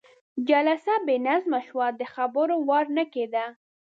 [0.49, 3.45] جلسه بې نظمه شوه، د خبرو وار نه کېده.